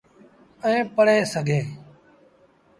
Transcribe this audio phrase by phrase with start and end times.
[0.65, 1.65] ائيٚݩ پڙهي سگھيٚن۔